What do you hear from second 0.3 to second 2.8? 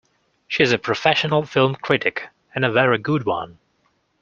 She's a professional film critic, and a